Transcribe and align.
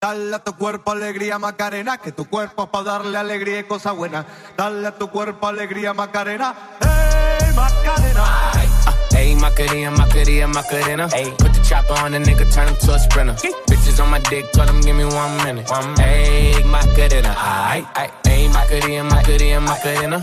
Dale 0.00 0.32
a 0.32 0.38
tu 0.38 0.54
cuerpo 0.54 0.92
alegría 0.92 1.40
Macarena, 1.40 1.98
que 1.98 2.12
tu 2.12 2.24
cuerpo 2.26 2.62
es 2.62 2.68
para 2.68 2.84
darle 2.84 3.18
alegría 3.18 3.58
y 3.58 3.64
cosa 3.64 3.90
buena. 3.90 4.24
Dale 4.56 4.86
a 4.86 4.96
tu 4.96 5.10
cuerpo 5.10 5.48
alegría 5.48 5.92
Macarena, 5.92 6.54
hey 6.80 7.52
Macarena. 7.56 8.52
Hey, 9.10 9.34
Macarena, 9.34 9.90
Macarena, 9.90 10.46
Macarena. 10.46 11.08
Hey, 11.12 11.34
put 11.36 11.52
the 11.52 11.60
chopper 11.62 11.94
on 11.94 12.12
the 12.12 12.18
nigga, 12.18 12.48
turn 12.54 12.68
him 12.68 12.76
to 12.76 12.94
a 12.94 12.98
sprinter. 13.00 13.34
Bitches 13.66 14.00
on 14.00 14.10
my 14.10 14.20
dick, 14.30 14.48
tell 14.52 14.68
him 14.68 14.80
give 14.82 14.94
me 14.94 15.04
one 15.04 15.36
minute. 15.38 15.68
One 15.68 15.94
minute. 15.94 15.98
Hey, 15.98 16.62
Macarena, 16.62 17.34
aight, 17.34 17.84
aight. 17.94 18.12
Hey, 18.24 18.46
Macarena, 18.46 19.02
Macarena, 19.02 19.60
Macarena. 19.60 20.22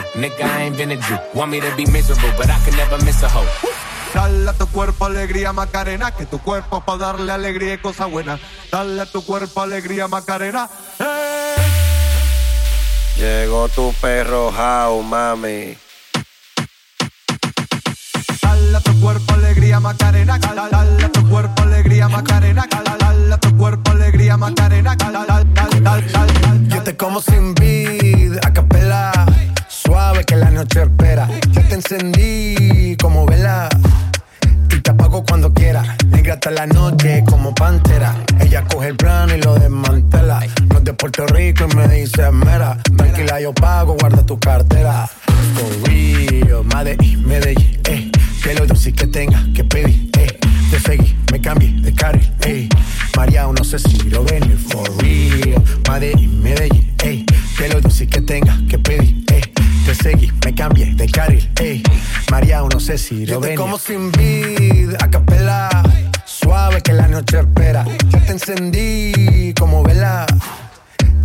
Nigga, 0.15 0.43
I 0.43 0.63
ain't 0.63 0.77
been 0.77 0.91
a 0.91 0.97
Jew. 0.97 1.17
Want 1.33 1.51
me 1.51 1.59
to 1.59 1.75
be 1.75 1.85
miserable, 1.85 2.31
but 2.37 2.49
I 2.49 2.59
can 2.65 2.75
never 2.75 2.97
miss 3.05 3.23
a 3.23 3.29
hoe. 3.29 3.47
Dale 4.13 4.49
a 4.49 4.53
tu 4.53 4.67
cuerpo 4.67 5.05
alegría 5.05 5.53
Macarena, 5.53 6.11
que 6.11 6.25
tu 6.25 6.39
cuerpo 6.39 6.81
para 6.81 6.97
darle 6.97 7.31
alegría 7.31 7.75
y 7.75 7.77
cosa 7.77 8.05
buena. 8.07 8.39
Dale 8.71 9.01
a 9.01 9.05
tu 9.05 9.23
cuerpo 9.23 9.61
alegría 9.61 10.07
Macarena. 10.07 10.69
¡Hey! 10.99 11.51
Llegó 13.21 13.69
tu 13.69 13.93
perro 14.01 14.51
Jau, 14.51 15.01
mami. 15.03 15.77
Dale 18.41 18.77
a 18.77 18.79
tu 18.81 18.99
cuerpo 18.99 19.33
alegría 19.33 19.79
Macarena, 19.79 20.39
dale 20.39 21.05
a 21.05 21.09
tu 21.09 21.29
cuerpo 21.29 21.61
alegría 21.61 22.07
Macarena, 22.09 22.67
dale 22.99 23.33
a 23.33 23.37
tu 23.37 23.55
cuerpo 23.57 23.91
alegría 23.91 24.37
Macarena, 24.37 24.97
Yo 26.67 26.83
te 26.83 26.97
como 26.97 27.21
sin 27.21 27.53
vid, 27.53 28.37
a 28.43 28.51
capela, 28.51 29.11
suave 29.91 30.23
que 30.23 30.37
la 30.37 30.49
noche 30.49 30.83
espera. 30.83 31.27
Ya 31.51 31.61
te 31.67 31.75
encendí 31.75 32.95
como 32.95 33.25
vela 33.25 33.67
y 34.73 34.79
te 34.79 34.89
apago 34.89 35.21
cuando 35.25 35.53
quiera. 35.53 35.97
Negra 36.07 36.35
hasta 36.35 36.49
la 36.51 36.65
noche 36.65 37.23
como 37.27 37.53
pantera. 37.53 38.15
Ella 38.39 38.63
coge 38.63 38.87
el 38.87 38.95
plano 38.95 39.35
y 39.35 39.41
lo 39.41 39.53
desmantela. 39.55 40.39
No 40.69 40.77
es 40.77 40.83
de 40.85 40.93
Puerto 40.93 41.27
Rico 41.27 41.65
y 41.69 41.75
me 41.75 41.87
dice 41.89 42.31
mera. 42.31 42.77
Tranquila, 42.95 43.41
yo 43.41 43.53
pago, 43.53 43.97
guarda 43.99 44.25
tu 44.25 44.39
cartera. 44.39 45.09
For 45.55 45.89
real, 45.89 46.63
Medellín, 46.73 47.27
Medellín, 47.27 47.81
eh. 47.89 48.11
Que 48.41 48.53
lo 48.53 48.65
dulce 48.65 48.93
que 48.93 49.07
tenga 49.07 49.43
que 49.53 49.65
pedir, 49.65 50.09
eh. 50.19 50.39
Te 50.71 50.79
seguí, 50.79 51.17
me 51.33 51.41
cambié 51.41 51.69
de 51.81 51.93
carril, 51.93 52.31
eh. 52.45 52.69
María, 53.17 53.45
no 53.45 53.63
sé 53.65 53.77
si 53.77 54.09
lo 54.09 54.23
ven, 54.23 54.57
for 54.69 54.89
real. 55.01 55.61
Medellín, 55.89 56.41
Medellín, 56.41 56.95
eh. 57.03 57.25
Que 57.61 57.69
lo 57.69 57.79
dulce 57.79 58.07
que 58.07 58.21
tenga 58.21 58.57
que 58.67 58.79
pedir, 58.79 59.23
eh. 59.31 59.39
Te 59.85 59.93
seguí, 59.93 60.31
me 60.43 60.55
cambié 60.55 60.95
de 60.95 61.07
carril, 61.07 61.47
ey. 61.59 61.83
María, 62.31 62.59
no 62.63 62.79
sé 62.79 62.97
si 62.97 63.27
lo 63.27 63.39
ven. 63.39 63.55
como 63.55 63.77
sin 63.77 64.11
vid, 64.11 64.95
a 64.99 65.07
capela. 65.11 65.69
Suave 66.25 66.81
que 66.81 66.91
la 66.91 67.07
noche 67.07 67.37
espera. 67.37 67.85
Ya 68.09 68.19
te 68.25 68.31
encendí 68.31 69.53
como 69.59 69.83
vela. 69.83 70.25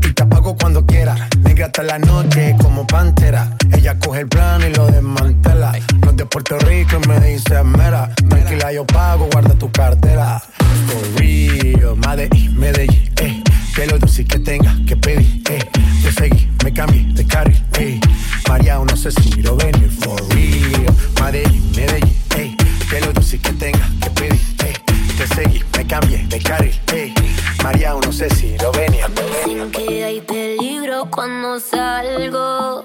Y 0.06 0.12
te 0.12 0.22
apago 0.24 0.54
cuando 0.58 0.84
quiera. 0.84 1.26
Negra 1.38 1.66
hasta 1.66 1.82
la 1.82 1.98
noche 1.98 2.54
como 2.60 2.86
pantera. 2.86 3.56
Ella 3.72 3.98
coge 3.98 4.20
el 4.20 4.28
plano 4.28 4.66
y 4.66 4.74
lo 4.74 4.88
desmantela. 4.88 5.72
No 6.02 6.10
es 6.10 6.16
de 6.18 6.26
Puerto 6.26 6.58
Rico 6.58 7.00
y 7.02 7.08
me 7.08 7.18
dice 7.20 7.62
mera. 7.62 8.14
Tranquila, 8.28 8.74
yo 8.74 8.84
pago, 8.84 9.26
guarda 9.32 9.54
tu 9.54 9.72
cartera. 9.72 10.42
For 10.86 11.18
real, 11.18 11.96
Medellín, 11.96 12.58
Medellín, 12.58 13.10
eh. 13.22 13.42
Que 13.76 13.86
lo 13.86 13.98
dulce 13.98 14.24
que 14.24 14.38
tenga 14.38 14.74
que 14.88 14.96
pedir, 14.96 15.42
eh. 15.50 15.58
Te 16.02 16.10
seguí, 16.10 16.48
me 16.64 16.72
cambié 16.72 17.04
de 17.12 17.26
carril, 17.26 17.62
eh. 17.78 18.00
María, 18.48 18.78
no 18.78 18.96
sé 18.96 19.10
si 19.10 19.42
lo 19.42 19.54
ven, 19.54 19.74
for 20.00 20.18
real. 20.30 20.96
Medellín, 21.20 21.70
Medellín, 21.76 22.16
eh. 22.38 22.56
Que 22.88 23.00
lo 23.02 23.12
dulce 23.12 23.38
que 23.38 23.52
tenga 23.52 23.86
que 24.00 24.08
pedir, 24.12 24.40
eh. 24.64 24.72
Te 25.18 25.26
seguí, 25.26 25.62
me 25.76 25.86
cambié 25.86 26.26
de 26.26 26.38
carril, 26.40 26.80
eh. 26.94 27.12
María, 27.62 27.92
no 28.02 28.10
sé 28.12 28.30
si 28.30 28.56
lo 28.56 28.72
ven, 28.72 28.92
Dicen 29.44 29.70
que 29.70 30.04
hay 30.04 30.22
peligro 30.22 31.10
cuando 31.10 31.60
salgo. 31.60 32.82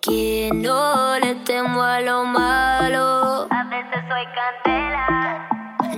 Que 0.00 0.48
no 0.54 1.18
le 1.18 1.34
temo 1.44 1.82
a 1.82 2.00
lo 2.00 2.24
malo. 2.24 3.48
A 3.50 3.64
veces 3.64 3.98
soy 4.08 4.26
candela. 4.62 5.51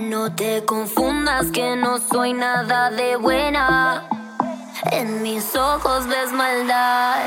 No 0.09 0.31
te 0.35 0.63
confundas 0.65 1.47
que 1.51 1.75
no 1.75 1.97
soy 1.97 2.33
nada 2.33 2.91
de 2.91 3.15
buena. 3.15 4.07
En 4.91 5.23
mis 5.23 5.55
ojos 5.55 6.05
ves 6.05 6.31
maldad. 6.31 7.25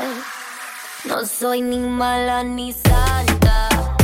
No 1.03 1.25
soy 1.25 1.61
ni 1.61 1.79
mala 1.79 2.41
ni 2.45 2.71
santa. 2.71 3.98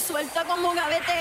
Suelta 0.00 0.44
como 0.44 0.74
gavete. 0.74 1.12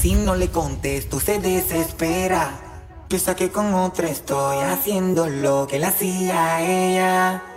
Si 0.00 0.14
no 0.14 0.34
le 0.34 0.48
contesto, 0.50 1.20
se 1.20 1.38
desespera. 1.38 2.60
Piensa 3.08 3.36
que 3.36 3.50
con 3.50 3.74
otra 3.74 4.08
estoy 4.08 4.58
haciendo 4.58 5.28
lo 5.28 5.66
que 5.66 5.78
le 5.78 5.86
hacía 5.86 6.60
ella. 6.62 7.53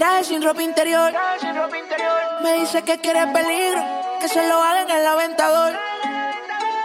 Traje 0.00 0.24
sin 0.24 0.42
ropa 0.42 0.62
interior. 0.62 1.12
Me 2.42 2.54
dice 2.54 2.80
que 2.80 2.98
quiere 3.00 3.26
peligro, 3.26 3.84
que 4.18 4.28
se 4.28 4.48
lo 4.48 4.54
hagan 4.54 4.88
en 4.88 4.96
el 4.96 5.06
aventador. 5.06 5.74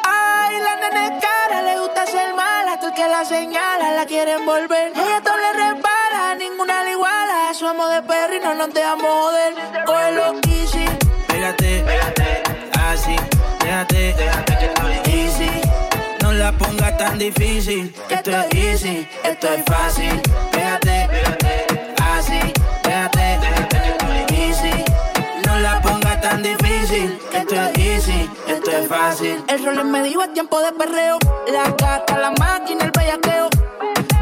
Ay, 0.04 0.60
la 0.60 0.76
nena 0.76 1.06
es 1.06 1.24
cara, 1.24 1.62
le 1.62 1.80
gusta 1.80 2.06
ser 2.08 2.34
mala. 2.34 2.78
Tú 2.82 2.88
que 2.94 3.08
la 3.08 3.24
señala, 3.24 3.92
la 3.92 4.06
quieren 4.06 4.46
volver. 4.46 4.92
Ella 4.94 5.22
todo 5.24 5.38
le 5.38 5.54
repara, 5.54 6.36
ninguna 6.36 6.84
le 6.84 6.92
iguala. 6.92 7.54
Somos 7.54 7.90
de 7.90 8.02
perro 8.02 8.36
y 8.36 8.40
no 8.42 8.54
nos 8.54 8.74
dejamos 8.74 9.10
joder. 9.10 9.54
Cógelo 9.86 10.34
easy. 10.50 10.86
Pégate, 11.30 11.86
pégate, 11.88 12.44
así, 12.90 13.16
déjate, 13.64 14.14
déjate 14.14 14.58
que 14.58 14.66
estoy 14.66 15.14
easy. 15.14 15.52
No 16.22 16.34
la 16.34 16.52
pongas 16.52 16.98
tan 16.98 17.18
difícil, 17.18 17.96
que 18.10 18.16
esto 18.16 18.32
es 18.32 18.54
easy, 18.56 19.08
esto 19.24 19.48
es 19.54 19.64
fácil. 19.64 20.22
Pégate, 20.52 21.08
pégate, 21.10 21.45
tan 26.30 26.42
difícil, 26.42 27.20
esto 27.34 27.54
es 27.54 27.78
easy, 27.78 28.30
esto 28.48 28.72
es 28.72 28.88
fácil. 28.88 29.44
El 29.48 29.64
rol 29.64 29.86
me 29.86 30.02
dijo 30.02 30.24
es 30.24 30.34
tiempo 30.34 30.60
de 30.60 30.72
perreo. 30.72 31.20
La 31.54 31.66
gata, 31.70 32.18
la 32.18 32.32
máquina, 32.32 32.86
el 32.86 32.92
bellaqueo. 32.92 33.48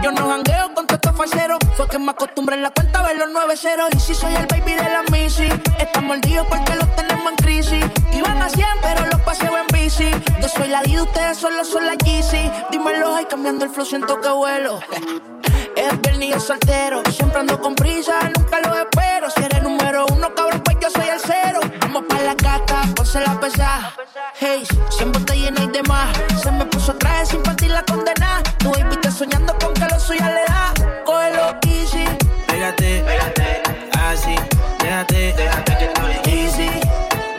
Yo 0.01 0.11
no 0.11 0.27
jangueo 0.27 0.73
con 0.73 0.85
todos 0.85 0.99
estos 1.01 1.15
falseros. 1.15 1.59
Fue 1.77 1.87
que 1.87 1.97
me 1.97 2.11
acostumbré 2.11 2.57
en 2.57 2.63
la 2.63 2.71
cuenta 2.71 2.99
a 2.99 3.03
ver 3.03 3.17
los 3.17 3.29
9 3.31 3.55
ceros. 3.55 3.87
Y 3.95 3.99
si 4.01 4.13
soy 4.13 4.35
el 4.35 4.45
baby 4.47 4.73
de 4.73 4.83
la 4.83 5.03
Missy, 5.13 5.47
están 5.79 6.05
mordidos 6.05 6.45
porque 6.47 6.75
los 6.75 6.93
tenemos 6.97 7.31
en 7.31 7.37
crisis. 7.37 7.85
Iban 8.11 8.41
a 8.41 8.49
100, 8.49 8.67
pero 8.81 9.05
los 9.05 9.21
paseo 9.21 9.53
en 9.57 9.67
bici. 9.67 10.11
Yo 10.41 10.49
soy 10.49 10.67
la 10.67 10.81
D, 10.81 11.01
ustedes 11.01 11.37
solo 11.37 11.63
son 11.63 11.85
la 11.85 11.95
Yeezy. 11.95 12.51
Dímelo, 12.69 13.15
ay, 13.15 13.25
cambiando 13.29 13.63
el 13.63 13.71
flow, 13.71 13.85
siento 13.85 14.19
que 14.19 14.29
vuelo. 14.29 14.81
Es 15.75 16.01
viernes 16.01 16.29
y 16.29 16.33
es 16.33 16.43
soltero. 16.43 17.01
Siempre 17.11 17.39
ando 17.39 17.59
con 17.59 17.73
prisa, 17.73 18.19
nunca 18.37 18.59
lo 18.59 18.75
espero. 18.75 19.29
Si 19.31 19.41
eres 19.41 19.63
número 19.63 20.05
uno, 20.13 20.33
cabrón, 20.35 20.61
pues 20.63 20.72
yo 20.83 20.89
soy 20.89 21.07
el 21.07 21.19
cero. 21.19 21.59
Vamos 21.79 22.03
pa' 22.09 22.21
la 22.21 22.35
caca, 22.35 22.81
ponse 22.95 23.19
la 23.21 23.39
pesada. 23.39 23.95
Hey, 24.37 24.63
siempre 24.89 25.19
está 25.21 25.33
llena 25.33 25.63
y 25.63 25.67
demás. 25.67 26.09
Se 26.41 26.51
me 26.51 26.65
puso 26.65 26.93
traje 26.95 27.25
sin 27.25 27.41
partir 27.41 27.71
la 27.71 27.83
condena. 27.83 28.43
Tu 28.57 28.69
baby 28.69 28.95
está 28.95 29.09
soñando 29.09 29.57
con 29.59 29.73
que 29.73 29.85
lo 29.85 29.97
suya 29.97 30.27
le 30.37 30.43
da. 30.51 30.73
Cógelo 31.05 31.57
easy. 31.67 32.05
Pégate, 32.47 33.01
pégate, 33.07 33.63
así, 34.07 34.35
déjate, 34.81 35.33
déjate 35.33 35.77
que 35.77 35.85
estoy 35.85 36.33
easy. 36.33 36.69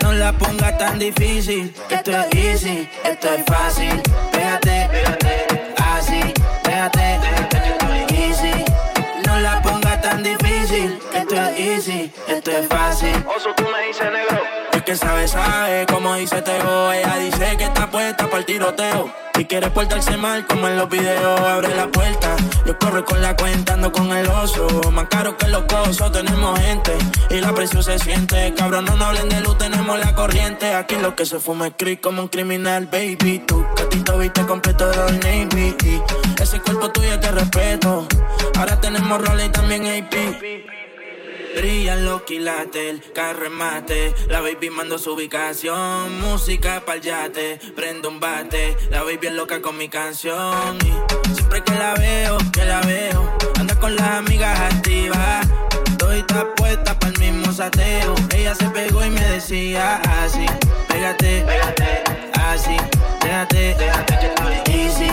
No 0.03 0.13
la 0.13 0.33
pongas 0.33 0.79
tan 0.79 0.99
difícil, 0.99 1.75
esto 1.91 2.11
es 2.13 2.35
easy, 2.35 2.89
esto 3.05 3.29
es 3.29 3.45
fácil. 3.45 4.03
Pégate, 4.33 4.89
pégate, 4.91 5.75
así, 5.77 6.21
déjate, 6.65 6.99
déjate 6.99 7.44
Oso. 13.37 13.51
Es 14.73 14.83
que 14.83 14.97
sabe, 14.97 15.27
sabe, 15.27 15.87
como 15.87 16.15
dice 16.15 16.41
Teo. 16.43 16.93
Ella 16.93 17.17
dice 17.17 17.57
que 17.57 17.65
está 17.65 17.91
puesta 17.91 18.27
para 18.27 18.39
el 18.39 18.45
tiroteo. 18.45 19.13
Y 19.37 19.45
quiere 19.47 19.71
portarse 19.71 20.17
mal 20.17 20.47
como 20.47 20.69
en 20.69 20.77
los 20.77 20.89
videos, 20.89 21.41
abre 21.41 21.75
la 21.75 21.89
puerta. 21.89 22.37
Yo 22.65 22.79
corro 22.79 23.05
con 23.05 23.21
la 23.21 23.35
cuenta, 23.35 23.75
ando 23.75 23.91
con 23.91 24.13
el 24.13 24.29
oso. 24.29 24.69
Más 24.93 25.09
caro 25.09 25.37
que 25.37 25.49
los 25.49 25.65
cosos, 25.65 26.13
tenemos 26.13 26.59
gente. 26.61 26.93
Y 27.31 27.41
la 27.41 27.53
presión 27.53 27.83
se 27.83 27.99
siente. 27.99 28.55
Cabrón, 28.57 28.85
no, 28.85 29.05
hablen 29.05 29.29
de 29.29 29.41
luz, 29.41 29.59
tenemos 29.59 29.99
la 29.99 30.15
corriente. 30.15 30.73
Aquí 30.75 30.97
lo 30.97 31.17
que 31.17 31.27
se 31.27 31.41
fuma 31.41 31.69
es 31.69 31.75
creep 31.77 32.01
como 32.01 32.23
un 32.23 32.29
criminal, 32.29 32.87
baby. 32.87 33.41
Tú, 33.47 33.67
catito, 33.75 34.19
viste 34.19 34.47
completo 34.47 34.89
de 34.89 34.97
los 34.97 35.13
Navy. 35.13 35.77
Ese 36.41 36.61
cuerpo 36.61 36.91
tuyo 36.91 37.19
te 37.19 37.33
respeto. 37.33 38.07
Ahora 38.57 38.81
tenemos 38.81 39.27
roles 39.27 39.47
y 39.47 39.51
también 39.51 39.87
AP. 39.87 40.84
Brillan 41.57 42.05
los 42.05 42.23
quilates, 42.23 42.91
el 42.91 43.13
carro 43.13 43.49
mate. 43.51 44.15
La 44.29 44.41
baby 44.41 44.71
mando 44.71 44.99
su 44.99 45.13
ubicación. 45.13 46.21
Música 46.21 46.83
pa'l 46.85 47.01
yate, 47.01 47.61
prendo 47.77 48.09
un 48.09 48.21
bate. 48.21 48.77
La 48.91 49.03
baby 49.03 49.29
es 49.29 49.33
loca 49.33 49.63
con 49.63 49.77
mi 49.77 49.89
canción. 49.89 50.79
Y 50.85 51.33
siempre 51.35 51.63
que 51.63 51.73
la 51.73 51.95
veo, 51.95 52.39
que 52.53 52.65
la 52.65 52.81
veo, 52.81 53.37
anda 53.59 53.79
con 53.79 53.95
las 53.95 54.09
amigas 54.09 54.59
activas. 54.73 55.47
Estoy 55.87 56.19
está 56.19 56.55
puesta 56.55 56.99
pa'l 56.99 57.19
mismo 57.19 57.53
sateo. 57.53 58.15
Ella 58.35 58.55
se 58.55 58.69
pegó 58.71 59.05
y 59.05 59.11
me 59.11 59.21
decía 59.21 59.97
así: 60.23 60.47
Pégate, 60.89 61.45
pégate, 61.47 62.05
así, 62.33 62.77
déjate, 63.23 63.75
déjate 63.79 64.19
que 64.19 64.27
estoy 64.27 64.75
easy. 64.75 65.11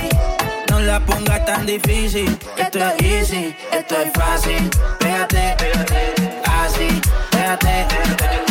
No 0.70 0.80
la 0.80 1.00
pongas 1.06 1.46
tan 1.46 1.66
difícil, 1.66 2.38
esto 2.58 2.80
es 2.80 3.02
easy, 3.04 3.56
esto 3.72 3.96
es 4.02 4.12
fácil. 4.14 4.70
Pégate, 5.00 5.56
pégate, 5.58 6.21
así, 6.46 7.02
déjate, 7.32 7.88
déjate 7.90 8.51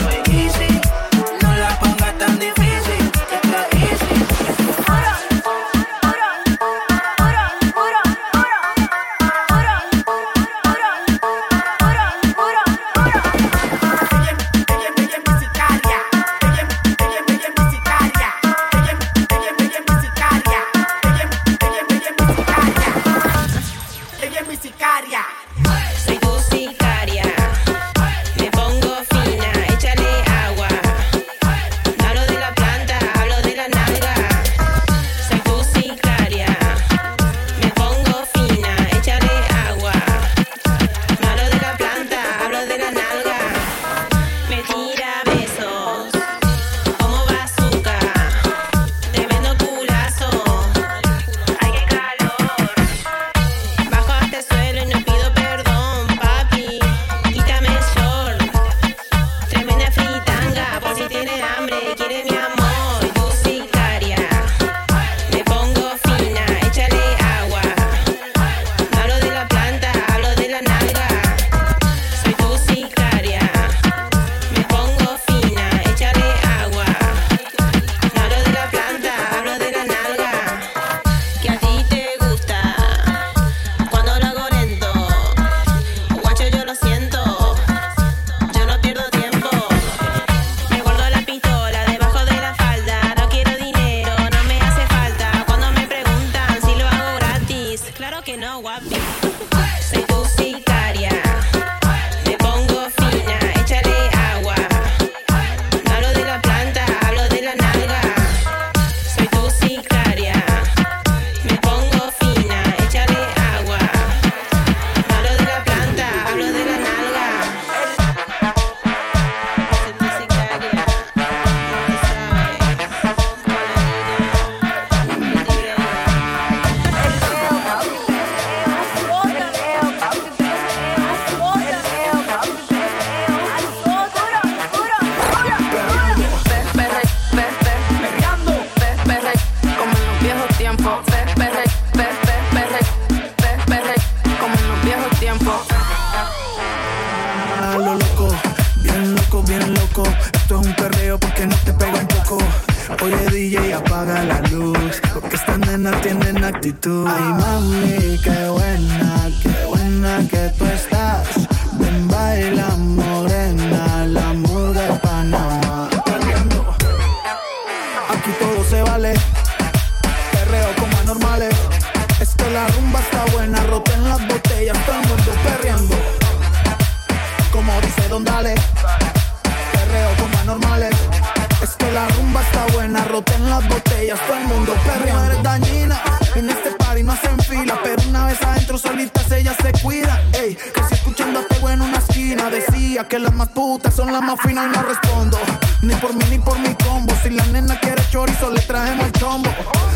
son 193.89 194.13
las 194.13 194.23
más 194.23 194.39
finas 194.41 194.67
y 194.67 194.77
no 194.77 194.83
respondo. 194.83 195.39
Ni 195.83 195.95
por 195.95 196.15
mí 196.15 196.25
ni 196.31 196.39
por 196.39 196.59
mi 196.59 196.75
combo, 196.75 197.15
si 197.23 197.31
la 197.31 197.45
nena 197.47 197.79
quiere 197.81 198.03
chorizo 198.11 198.51
le 198.51 198.61
traemos 198.61 199.07
el 199.07 199.13
chombo. 199.13 199.51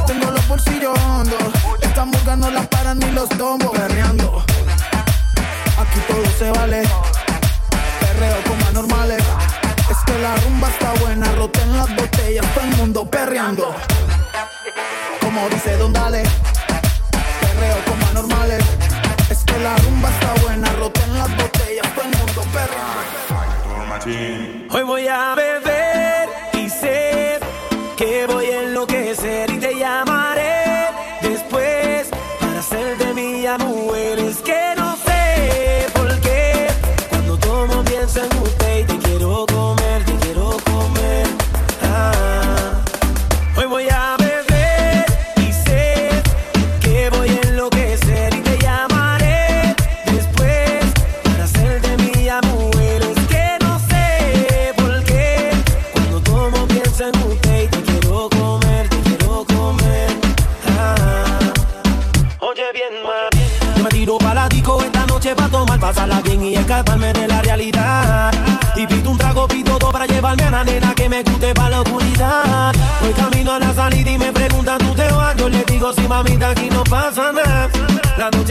Tengo 0.06 0.30
los 0.30 0.46
bolsillos 0.48 0.98
hondos, 1.00 1.52
esta 1.82 2.04
murga 2.04 2.36
no 2.36 2.50
la 2.50 2.62
paran 2.62 2.98
ni 2.98 3.10
los 3.10 3.28
tombos. 3.30 3.70
Perreando, 3.72 4.44
aquí 5.78 6.00
todo 6.08 6.24
se 6.38 6.50
vale 6.52 6.82
perreo 8.00 8.36
como 8.46 8.66
anormales. 8.66 9.22
Es 9.90 9.98
que 10.06 10.18
la 10.18 10.34
rumba 10.36 10.68
está 10.68 10.92
buena, 11.00 11.30
roten 11.32 11.76
las 11.76 11.94
botellas, 11.94 12.46
todo 12.54 12.64
el 12.64 12.76
mundo 12.76 13.04
perreando. 13.04 13.74
Como 15.20 15.48
dice 15.48 15.76
Don 15.76 15.92
Dale, 15.92 16.22
perreando. 24.14 24.74
Hoy 24.74 24.82
voy 24.82 25.06
a 25.08 25.23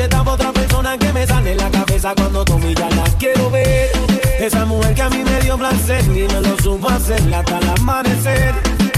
La 0.04 0.10
noche 0.10 0.16
está 0.18 0.24
pa' 0.26 0.34
otra 0.34 0.52
persona 0.52 0.98
que 0.98 1.14
me 1.14 1.26
sale 1.26 1.52
en 1.52 1.58
la 1.58 1.72
cabeza 1.72 2.14
cuando 2.14 2.44
y 2.70 2.76
ya 2.76 2.90
la 2.90 3.04
quiero 3.18 3.50
ver. 3.50 3.90
Esa 4.38 4.66
mujer 4.66 4.94
que 4.96 5.02
a 5.02 5.10
mí 5.10 5.24
me 5.24 5.40
dio 5.40 5.58
placer 5.58 6.04
y 6.04 6.28
me 6.28 6.42
lo 6.42 6.58
supo 6.58 6.90
hacer 6.90 7.34
hasta 7.34 7.58
el 7.60 7.70
amanecer. 7.70 8.54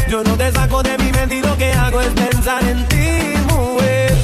Yo 0.09 0.23
no 0.23 0.35
te 0.35 0.51
saco 0.51 0.81
de 0.81 0.97
mi 0.97 1.11
mente 1.11 1.35
y 1.35 1.41
lo 1.41 1.55
que 1.57 1.71
hago 1.73 2.01
es 2.01 2.09
pensar 2.09 2.63
en 2.63 2.87
ti, 2.87 3.37
mujer. 3.53 4.15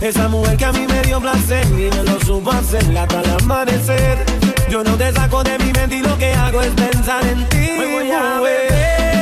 Esa 0.00 0.28
mujer 0.28 0.56
que 0.56 0.64
a 0.64 0.72
mí 0.72 0.86
me 0.86 1.02
dio 1.02 1.20
placer 1.20 1.66
y 1.66 1.90
me 1.94 2.02
lo 2.04 2.18
supo 2.20 2.52
hacer 2.52 2.96
hasta 2.96 3.20
el 3.20 3.30
amanecer. 3.42 4.24
Yo 4.70 4.82
no 4.82 4.96
te 4.96 5.12
saco 5.12 5.44
de 5.44 5.58
mi 5.58 5.72
mente 5.72 5.96
y 5.96 6.02
lo 6.02 6.16
que 6.16 6.32
hago 6.32 6.62
es 6.62 6.70
pensar 6.70 7.26
en 7.26 7.46
ti. 7.50 7.68
Me 7.78 7.98
voy 7.98 8.10
a 8.10 8.40
beber 8.40 9.13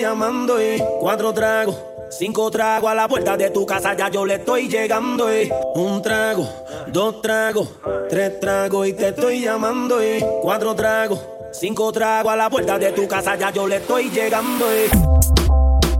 llamando 0.00 0.60
y 0.60 0.82
cuatro 0.98 1.32
tragos. 1.32 1.76
Cinco 2.10 2.50
tragos 2.50 2.90
a 2.90 2.94
la 2.94 3.06
puerta 3.06 3.36
de 3.36 3.50
tu 3.50 3.64
casa, 3.64 3.94
ya 3.96 4.08
yo 4.08 4.26
le 4.26 4.34
estoy 4.36 4.68
llegando. 4.68 5.30
eh. 5.30 5.48
Un 5.74 6.02
trago, 6.02 6.48
dos 6.88 7.22
tragos, 7.22 7.68
tres 8.08 8.40
tragos 8.40 8.88
y 8.88 8.94
te 8.94 9.08
estoy 9.08 9.42
llamando. 9.42 10.00
eh. 10.00 10.24
Cuatro 10.42 10.74
tragos, 10.74 11.20
cinco 11.52 11.92
tragos 11.92 12.32
a 12.32 12.36
la 12.36 12.50
puerta 12.50 12.78
de 12.78 12.90
tu 12.92 13.06
casa, 13.06 13.36
ya 13.36 13.50
yo 13.52 13.66
le 13.68 13.76
estoy 13.76 14.10
llegando. 14.10 14.64
eh. 14.72 14.90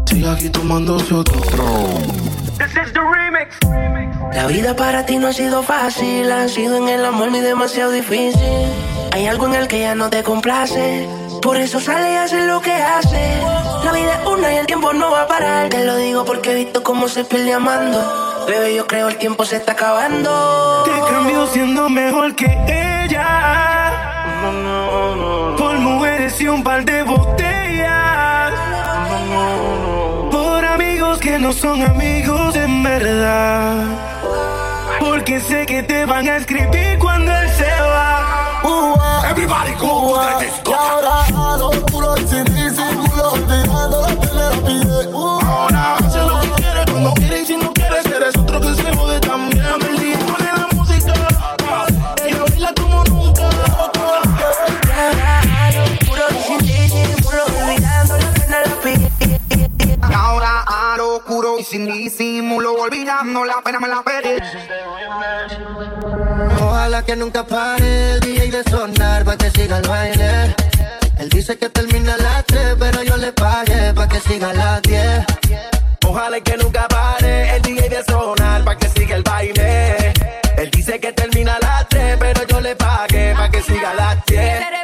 Sigue 0.09 0.29
aquí 0.29 0.49
tomándose 0.51 1.15
otro. 1.15 1.39
This 2.59 2.73
is 2.77 2.93
the 2.93 3.01
remix. 3.01 3.57
La 4.35 4.47
vida 4.47 4.75
para 4.75 5.07
ti 5.07 5.17
no 5.17 5.29
ha 5.29 5.33
sido 5.33 5.63
fácil, 5.63 6.31
ha 6.33 6.49
sido 6.49 6.77
en 6.77 6.89
el 6.89 7.05
amor 7.05 7.31
muy 7.31 7.41
demasiado 7.41 7.93
difícil. 7.93 8.41
Hay 9.13 9.27
algo 9.27 9.47
en 9.47 9.55
el 9.55 9.69
que 9.69 9.81
ya 9.81 9.95
no 9.95 10.09
te 10.11 10.23
complace, 10.23 11.09
por 11.41 11.57
eso 11.57 11.81
sale 11.81 12.13
y 12.13 12.17
hace 12.17 12.47
lo 12.47 12.61
que 12.61 12.73
hace. 12.73 13.41
La 13.85 13.93
vida 13.93 14.21
es 14.21 14.27
una 14.27 14.53
y 14.53 14.57
el 14.59 14.67
tiempo 14.67 14.93
no 14.93 15.11
va 15.11 15.23
a 15.23 15.27
parar. 15.27 15.69
Te 15.69 15.85
lo 15.85 15.97
digo 15.97 16.25
porque 16.25 16.53
he 16.53 16.55
visto 16.55 16.83
cómo 16.83 17.09
se 17.09 17.25
pierde 17.25 17.53
amando. 17.55 18.45
Bebé, 18.47 18.75
yo 18.75 18.87
creo 18.87 19.09
el 19.09 19.17
tiempo 19.17 19.45
se 19.45 19.57
está 19.57 19.73
acabando. 19.73 20.83
Te 20.85 21.13
cambio 21.13 21.47
siendo 21.47 21.89
mejor 21.89 22.35
que 22.35 22.47
ella. 23.07 23.97
Por 25.57 25.79
mujeres 25.79 26.41
y 26.41 26.49
un 26.49 26.63
par 26.63 26.85
de 26.85 27.03
botellas. 27.03 28.53
Por 30.31 30.65
amigos 30.65 31.19
que 31.19 31.39
no 31.39 31.53
son 31.53 31.83
amigos 31.83 32.55
en 32.57 32.83
verdad. 32.83 33.85
Porque 34.99 35.41
sé 35.41 35.67
que 35.67 35.83
te 35.83 36.05
van 36.05 36.29
a 36.29 36.37
escribir 36.37 36.99
cuando 36.99 37.20
Everybody 38.63 39.73
go 39.75 39.89
to 39.89 40.15
the 40.15 40.21
ah. 40.21 40.39
disco. 40.39 40.71
Y 40.71 40.75
ahora 40.75 41.25
a 41.25 41.57
lo 41.57 41.71
puro 41.87 42.15
y 42.17 42.27
sin 42.27 42.45
disimulo, 42.45 43.33
olvidando 43.33 44.10
Ahora 60.23 60.65
a 60.67 60.97
lo 60.99 61.17
oscuro 61.17 61.59
y 61.59 61.65
sin 61.65 61.87
disimulo, 61.87 62.75
olvidando 62.75 63.43
la 63.45 63.63
pena 63.63 63.81
me 63.81 63.89
la 63.89 64.03
perdí. 64.03 64.37
Ojalá 66.61 67.03
que 67.03 67.17
nunca 67.17 67.43
pare 67.45 68.13
el 68.13 68.21
DJ 68.21 68.51
de 68.51 68.63
sonar 68.71 69.25
pa' 69.25 69.37
que 69.39 69.51
siga 69.51 69.79
el 69.79 69.89
baile. 69.89 70.55
Él 71.19 71.29
dice 71.31 71.57
que 71.59 71.71
termina 71.71 72.15
a 72.15 72.19
las 72.19 72.45
3, 72.45 72.77
pero 72.79 73.03
yo 73.03 73.17
le 73.17 73.33
pagué 73.33 73.95
pa' 73.95 74.09
que 74.09 74.21
siga 74.21 74.51
a 74.51 74.55
las 74.55 74.83
10. 74.83 75.25
Ojalá 76.07 76.41
que 76.41 76.57
nunca 76.59 76.87
pare 76.89 77.57
el 77.57 77.63
DJ 77.63 77.89
de 77.89 78.05
sonar 78.05 78.63
pa' 78.65 78.77
que 78.77 78.89
siga 78.89 79.17
el 79.17 79.23
baile. 79.23 80.13
Él 80.59 80.71
dice 80.71 81.01
que 81.01 81.13
termina 81.13 81.55
a 81.55 81.61
las 81.61 81.89
3, 81.89 82.17
pero 82.19 82.47
yo 82.47 82.61
le 82.61 82.77
pagué 82.77 83.35
pa' 83.35 83.51
que 83.51 83.63
siga 83.63 83.91
a 83.93 83.95
las 83.95 84.27
10. 84.27 84.80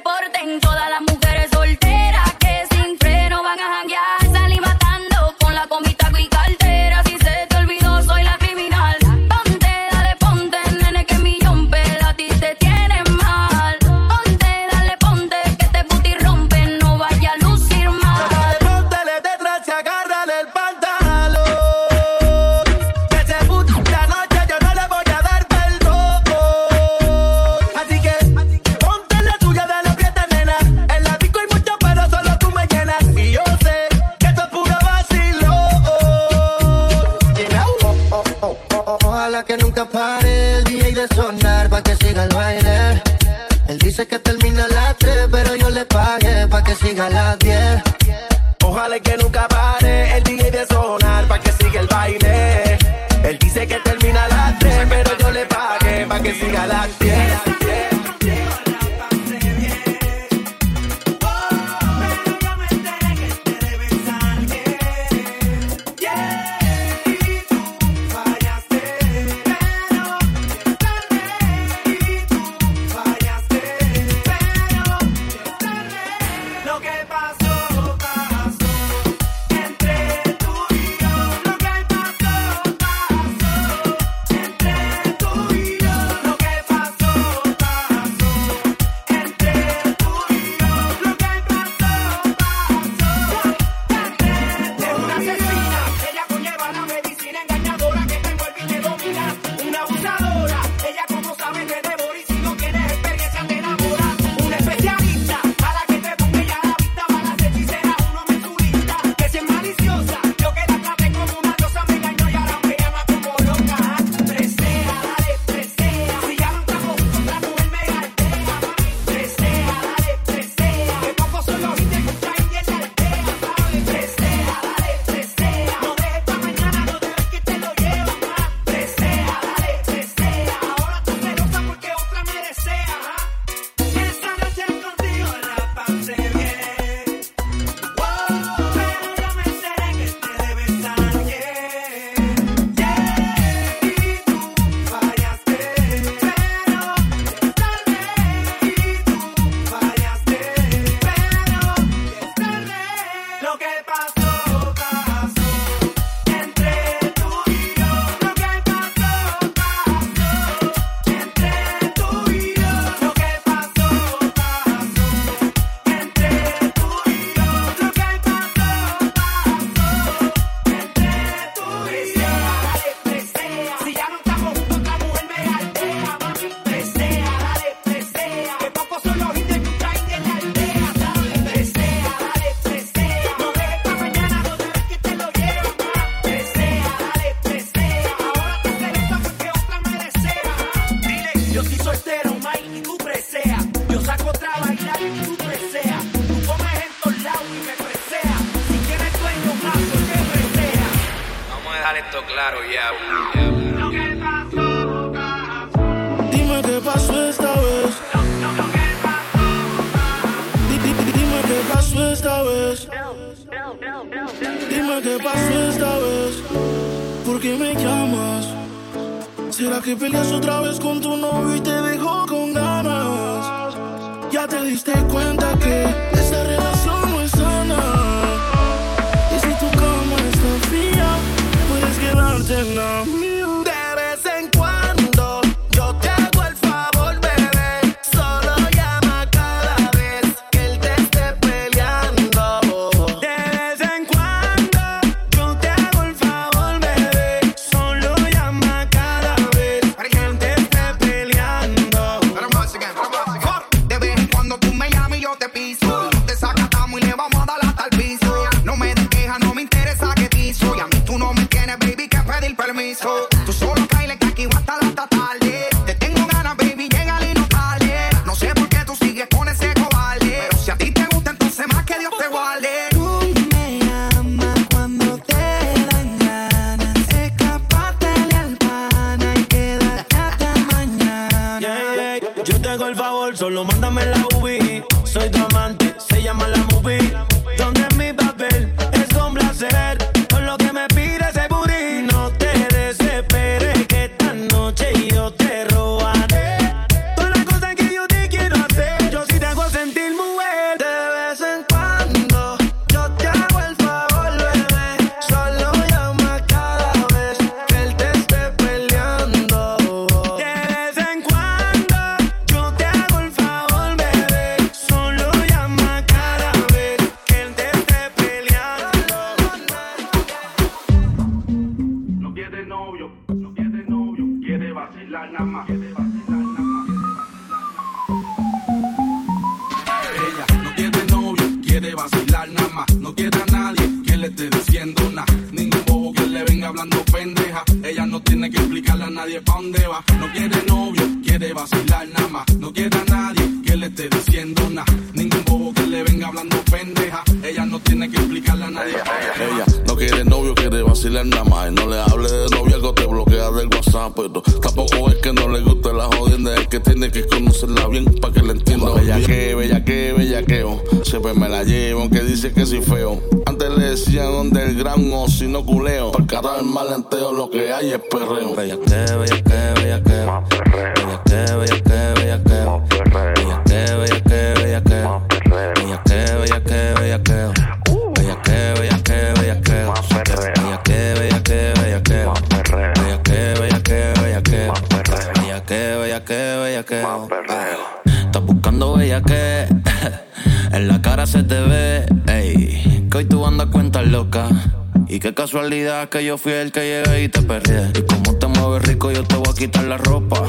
Y 395.09 395.21
qué 395.21 395.33
casualidad 395.33 396.11
que 396.11 396.23
yo 396.23 396.37
fui 396.37 396.53
el 396.53 396.71
que 396.71 396.81
llegué 396.81 397.23
y 397.23 397.29
te 397.31 397.41
perdí. 397.41 397.99
Y 397.99 398.03
como 398.03 398.37
te 398.37 398.47
mueves 398.47 398.83
rico, 398.87 399.11
yo 399.11 399.25
te 399.25 399.37
voy 399.37 399.49
a 399.51 399.55
quitar 399.55 399.85
la 399.85 399.97
ropa. 399.97 400.43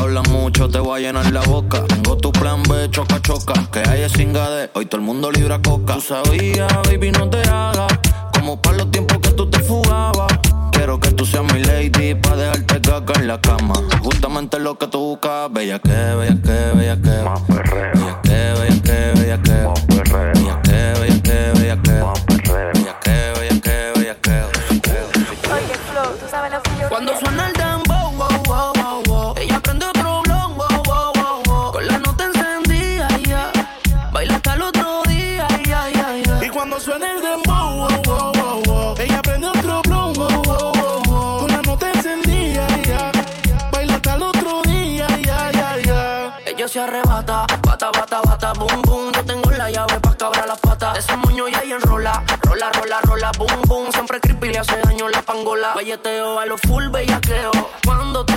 Hablas 0.00 0.26
mucho, 0.30 0.70
te 0.70 0.78
voy 0.78 1.04
a 1.04 1.06
llenar 1.06 1.30
la 1.30 1.42
boca. 1.42 1.84
Tengo 1.88 2.16
tu 2.16 2.32
plan 2.32 2.62
B, 2.62 2.88
choca, 2.90 3.20
choca. 3.20 3.52
Que 3.70 3.80
hay 3.80 4.08
singade, 4.08 4.70
hoy 4.72 4.86
todo 4.86 5.02
el 5.02 5.06
mundo 5.06 5.30
libra 5.30 5.60
coca. 5.60 5.96
Tú 5.96 6.00
sabías, 6.00 6.72
baby, 6.84 7.10
no 7.10 7.28
te 7.28 7.42
hagas. 7.42 7.92
Como 8.32 8.62
para 8.62 8.78
los 8.78 8.90
tiempos 8.90 9.18
que 9.18 9.32
tú 9.32 9.50
te 9.50 9.58
fugabas. 9.58 10.32
Quiero 10.72 10.98
que 10.98 11.10
tú 11.10 11.26
seas 11.26 11.44
mi 11.52 11.62
lady, 11.64 12.14
pa' 12.14 12.34
dejarte 12.34 12.80
caca 12.80 13.20
en 13.20 13.26
la 13.26 13.38
cama. 13.42 13.74
Justamente 14.02 14.58
lo 14.58 14.78
que 14.78 14.86
tú 14.86 15.00
buscas, 15.00 15.52
bella 15.52 15.78
que, 15.80 15.90
bella 15.90 16.38
que, 16.42 16.78
bella 16.78 16.96
que. 17.02 17.55
guayeteo, 55.86 56.40
a 56.40 56.46
los 56.46 56.60
full 56.62 56.88
bellaqueo. 56.88 57.52
Cuando 57.84 58.24
te 58.24 58.35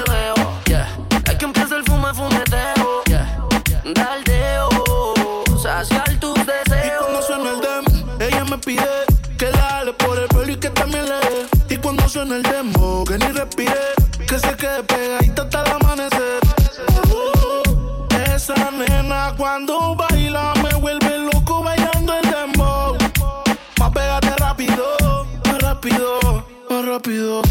Cuando 27.02 27.42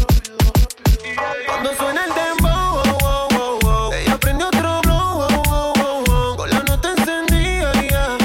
suena 1.75 2.05
el 2.05 2.13
dembow, 2.13 2.83
ella 3.93 4.13
aprendió 4.13 4.45
otro 4.47 4.79
blow, 4.81 5.25
con 6.37 6.49
la 6.51 6.59
nota 6.59 6.93
encendida, 6.95 7.71
yeah. 7.81 8.15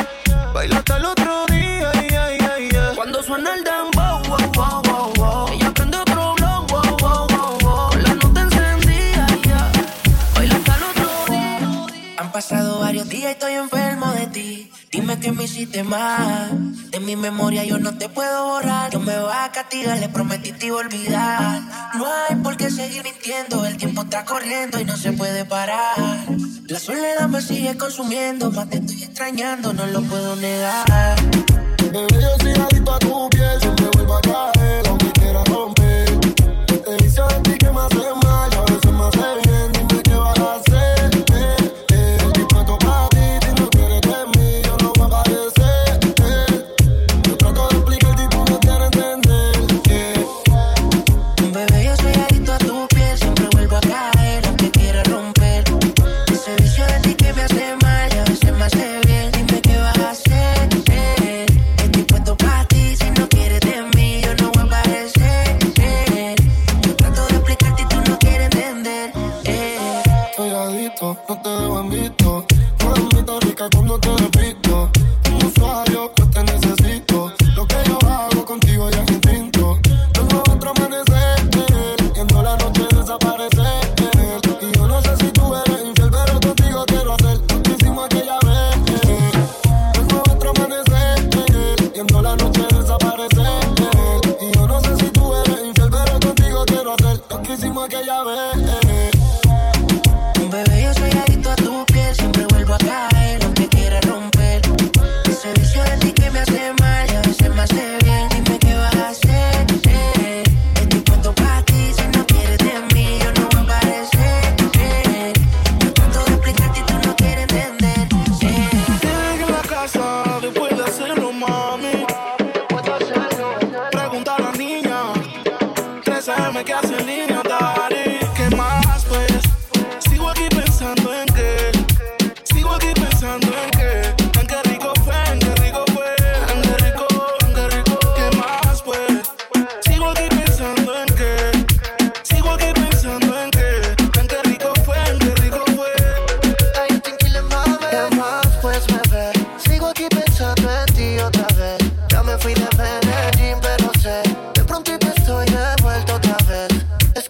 baila 0.53 0.77
hasta 0.79 0.99
el 0.99 1.05
otro 1.07 1.47
día. 1.47 1.91
Cuando 2.95 3.23
suena 3.23 3.55
el 3.55 3.65
dembow, 3.65 4.21
ella 5.51 5.69
aprende 5.69 5.97
otro 5.97 6.35
blow, 6.35 6.67
con 6.69 8.03
la 8.03 8.15
nota 8.17 8.43
encendida, 8.43 9.27
baila 10.35 10.57
hasta 10.57 10.77
el 10.77 10.83
otro 10.85 11.09
día. 11.31 11.87
Han 12.19 12.33
pasado 12.33 12.81
varios 12.81 13.09
días 13.09 13.31
y 13.31 13.33
estoy 13.33 13.55
enfermo 13.55 14.13
de 14.13 14.27
ti. 14.27 14.71
Dime 14.93 15.19
que 15.19 15.33
me 15.33 15.45
hiciste 15.45 15.83
mal 15.85 16.64
mi 17.05 17.17
memoria 17.17 17.65
yo 17.65 17.79
no 17.79 17.97
te 17.97 18.09
puedo 18.09 18.45
borrar. 18.45 18.91
Yo 18.91 19.01
me 19.01 19.19
voy 19.19 19.31
a 19.33 19.51
castigar, 19.53 19.99
le 19.99 20.09
prometí 20.09 20.53
te 20.53 20.67
iba 20.67 20.79
a 20.79 20.81
olvidar. 20.81 21.63
No 21.95 22.07
hay 22.07 22.37
por 22.37 22.57
qué 22.57 22.71
seguir 22.71 23.03
mintiendo, 23.05 23.65
el 23.67 23.77
tiempo 23.77 24.03
está 24.03 24.25
corriendo 24.25 24.81
y 24.81 24.85
no 24.85 24.97
se 24.97 25.13
puede 25.13 25.45
parar. 25.45 25.97
La 26.67 26.79
soledad 26.79 27.29
me 27.29 27.43
sigue 27.43 27.77
consumiendo, 27.77 28.51
más 28.51 28.69
te 28.71 28.79
estoy 28.79 29.03
extrañando, 29.05 29.73
no 29.73 29.87
lo 29.87 30.03
puedo 30.03 30.35
negar. 30.37 31.17
Bebé, 31.93 32.07
yo 32.13 32.37
soy 32.41 32.53
adicto 32.53 32.95
a 32.95 32.99
tu 32.99 33.31
piel, 33.31 33.61
yo 33.61 33.75
te 33.75 33.85
vuelvo 33.85 34.17
a 34.17 34.21
caer. 34.23 34.64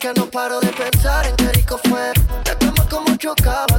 que 0.04 0.20
no 0.20 0.26
paro 0.26 0.60
de 0.60 0.66
pensar 0.66 1.26
en 1.26 1.34
qué 1.36 1.48
rico 1.52 1.80
fue. 1.84 2.12
La 2.44 2.86
como 2.90 3.16
chocaba 3.16 3.73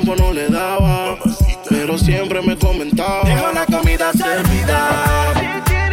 tiempo 0.00 0.22
no 0.22 0.32
le 0.32 0.48
daba. 0.48 1.16
Pero 1.68 1.98
siempre 1.98 2.40
me 2.42 2.56
comentaba. 2.56 3.22
Dejo 3.24 3.52
la 3.52 3.66
comida 3.66 4.12
servida. 4.12 5.32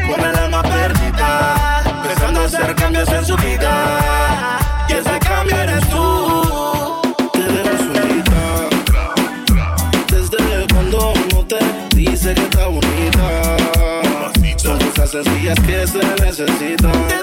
Con 0.10 0.26
el 0.26 0.36
alma 0.36 0.62
perdida. 0.64 1.82
Empezando 2.04 2.42
a 2.42 2.46
hacer 2.46 2.76
cambios 2.76 3.10
en 3.10 3.26
su 3.26 3.36
vida. 3.38 4.60
Y 4.90 4.94
ese 4.94 5.20
cambio 5.20 5.56
eres 5.56 5.88
tú. 5.90 7.02
Te 7.34 7.40
dejo 7.40 7.78
solita. 7.78 8.70
Desde 10.10 10.68
cuando 10.74 11.14
no 11.34 11.46
te 11.46 11.96
dice 11.96 12.34
que 12.34 12.42
está 12.42 12.68
bonita. 12.68 13.58
Son 14.58 14.80
cosas 14.80 15.12
sencillas 15.12 15.60
que 15.62 15.88
se 15.88 16.26
necesitan. 16.26 17.17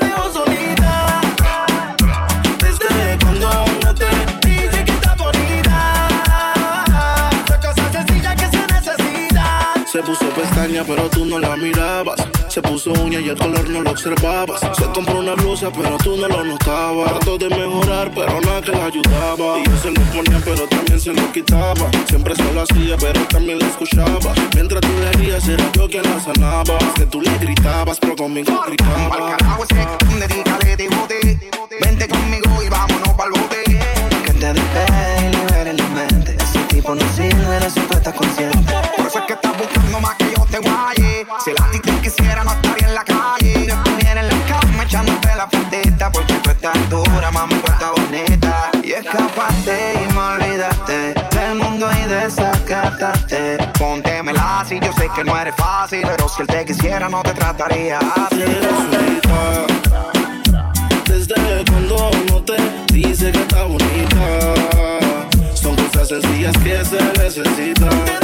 Pestaña, 10.34 10.84
pero 10.86 11.08
tú 11.08 11.24
no 11.24 11.38
la 11.38 11.56
mirabas. 11.56 12.16
Se 12.48 12.60
puso 12.60 12.92
uña 12.92 13.20
y 13.20 13.28
el 13.28 13.36
color 13.36 13.68
no 13.68 13.80
lo 13.82 13.90
observabas. 13.90 14.60
Se 14.76 14.84
compró 14.92 15.18
una 15.20 15.34
blusa, 15.34 15.70
pero 15.74 15.96
tú 15.98 16.16
no 16.16 16.28
lo 16.28 16.44
notabas. 16.44 17.10
Trató 17.10 17.38
de 17.38 17.48
mejorar, 17.48 18.10
pero 18.14 18.40
nada 18.40 18.60
que 18.60 18.72
la 18.72 18.86
ayudaba. 18.86 19.58
Y 19.58 19.64
yo 19.64 19.76
se 19.82 19.90
lo 19.90 20.00
ponía, 20.12 20.40
pero 20.44 20.66
también 20.68 21.00
se 21.00 21.12
lo 21.12 21.32
quitaba. 21.32 21.90
Siempre 22.08 22.36
se 22.36 22.52
lo 22.52 22.62
hacía, 22.62 22.96
pero 22.98 23.20
también 23.28 23.58
la 23.58 23.66
escuchaba. 23.66 24.34
Mientras 24.54 24.80
tú 24.82 24.88
le 25.00 25.12
rías, 25.12 25.48
era 25.48 25.72
yo 25.72 25.88
quien 25.88 26.02
la 26.02 26.20
sanaba. 26.20 26.78
Que 26.94 27.06
tú 27.06 27.20
le 27.20 27.36
gritabas, 27.38 27.98
pero 27.98 28.16
conmigo 28.16 28.62
gritaba. 28.66 29.36
Dedícale 30.18 30.76
de 30.76 30.88
bote. 30.88 31.50
Vente 31.80 32.08
conmigo 32.08 32.62
y 32.64 32.68
vámonos 32.68 33.08
pa'l 33.14 33.30
bote. 33.30 33.64
Que 34.24 34.32
te 34.32 34.52
despegue 34.52 35.26
y 35.26 35.36
libere 35.36 35.72
la 35.72 35.88
mente. 35.88 36.36
Ese 36.40 36.58
tipo 36.68 36.94
no 36.94 37.12
sirve, 37.12 37.58
de 37.60 37.66
eso 37.66 37.80
tú 37.88 37.96
estás 37.96 38.14
consciente. 38.14 38.72
Por 38.96 39.06
eso 39.06 39.18
es 39.18 39.24
que 39.26 39.33
Si 41.42 41.50
la 41.50 41.70
ti 41.70 41.80
te 41.80 41.90
quisiera, 42.00 42.44
no 42.44 42.52
estaría 42.52 42.88
en 42.88 42.94
la 42.94 43.04
calle. 43.04 43.66
Yo 43.66 43.74
estuviera 43.74 44.20
en 44.20 44.28
la 44.28 44.46
cama 44.46 44.84
echándote 44.84 45.34
la 45.36 45.48
patita. 45.48 46.10
Porque 46.12 46.34
tú 46.34 46.50
estás 46.50 46.90
dura, 46.90 47.30
mami, 47.32 47.54
tú 47.54 47.86
bonita. 47.96 48.70
Y 48.82 48.92
escapaste 48.92 49.94
y 49.94 50.12
me 50.12 50.20
olvidaste 50.20 51.14
del 51.36 51.54
mundo 51.56 51.88
y 51.92 52.08
desacataste. 52.08 53.58
Póntemela 53.78 54.64
si 54.66 54.78
yo 54.78 54.92
sé 54.92 55.08
que 55.14 55.24
no 55.24 55.36
eres 55.36 55.54
fácil. 55.56 56.02
Pero 56.02 56.28
si 56.28 56.42
él 56.42 56.48
te 56.48 56.64
quisiera, 56.64 57.08
no 57.08 57.22
te 57.22 57.32
trataría 57.32 57.98
así. 57.98 58.44
Desde 61.06 61.64
cuando 61.68 62.10
no 62.30 62.42
te 62.44 62.56
dice 62.92 63.32
que 63.32 63.42
está 63.42 63.64
bonita. 63.64 64.54
Son 65.54 65.74
cosas 65.74 66.08
sencillas 66.08 66.56
que 66.58 66.84
se 66.84 67.02
necesitan. 67.18 68.23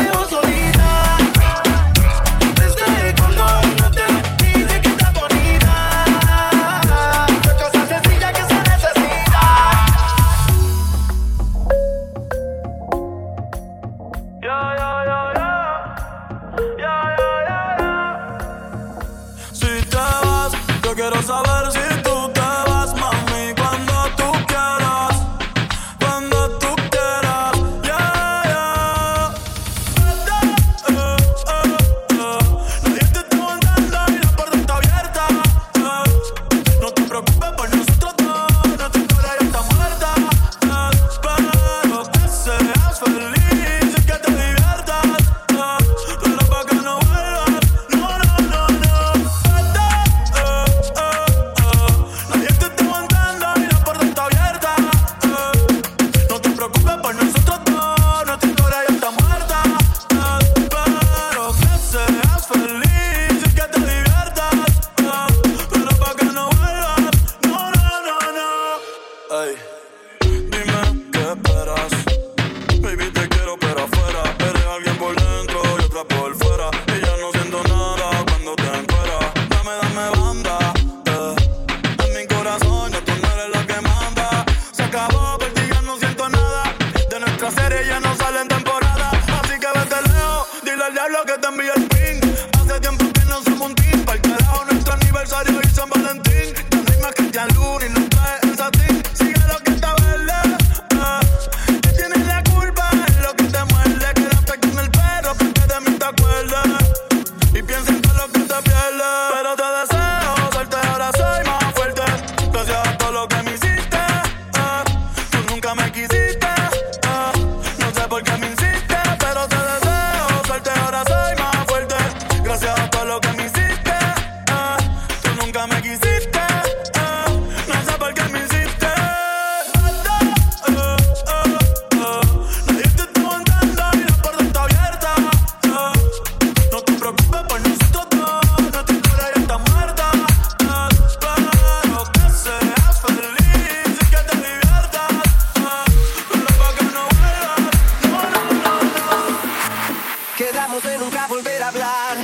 de 150.82 150.98
nunca 150.98 151.26
volver 151.26 151.62
a 151.62 151.68
hablar. 151.68 152.16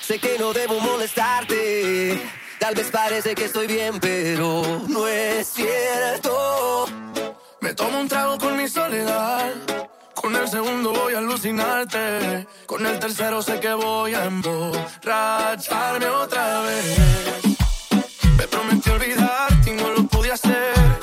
Sé 0.00 0.18
que 0.18 0.38
no 0.38 0.52
debo 0.52 0.80
molestarte. 0.80 2.20
Tal 2.58 2.74
vez 2.74 2.90
parece 2.90 3.34
que 3.34 3.44
estoy 3.44 3.66
bien, 3.66 4.00
pero 4.00 4.82
no 4.88 5.06
es 5.06 5.48
cierto. 5.48 6.86
Me 7.60 7.74
tomo 7.74 8.00
un 8.00 8.08
trago 8.08 8.38
con 8.38 8.56
mi 8.56 8.68
soledad. 8.68 9.52
Con 10.14 10.34
el 10.36 10.48
segundo 10.48 10.92
voy 10.92 11.14
a 11.14 11.18
alucinarte. 11.18 12.46
Con 12.66 12.86
el 12.86 12.98
tercero 12.98 13.42
sé 13.42 13.60
que 13.60 13.74
voy 13.74 14.14
a 14.14 14.24
emborracharme 14.24 16.06
otra 16.06 16.62
vez. 16.62 16.98
Me 18.36 18.48
prometí 18.48 18.90
olvidarte 18.90 19.70
y 19.70 19.74
no 19.74 19.90
lo 19.90 20.02
pude 20.04 20.32
hacer. 20.32 21.01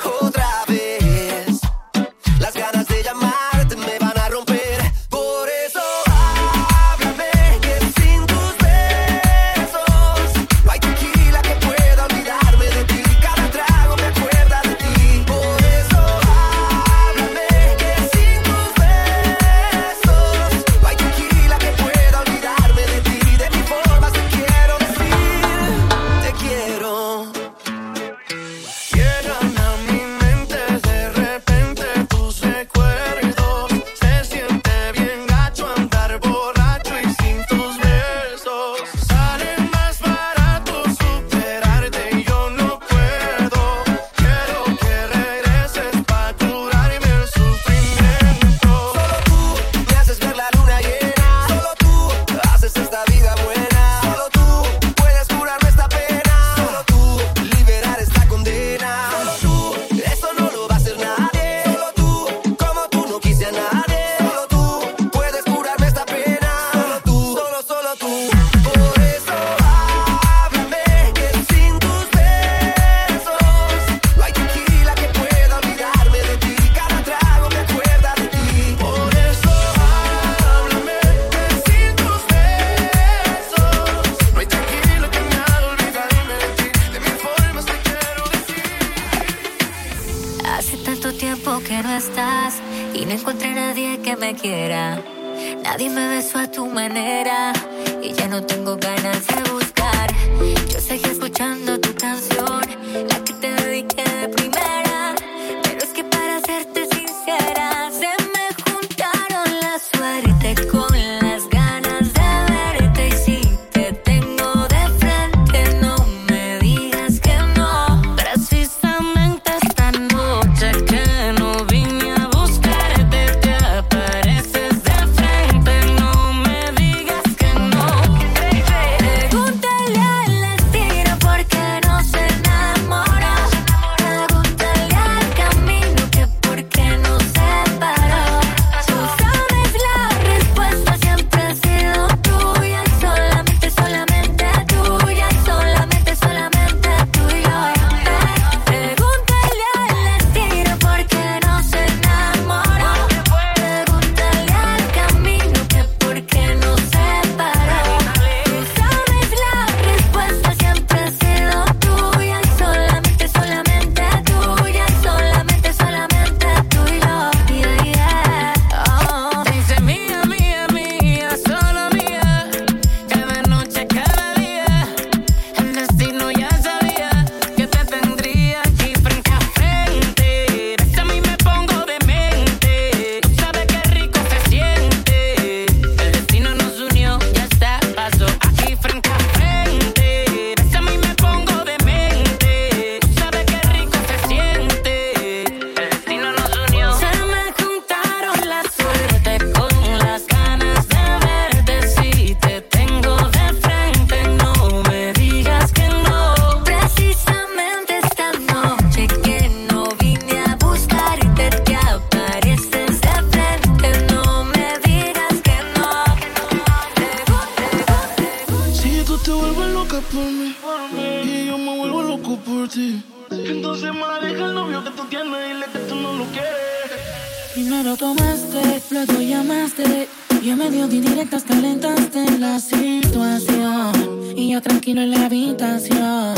tranquilo 234.60 235.00
en 235.02 235.10
la 235.10 235.26
habitación. 235.26 236.34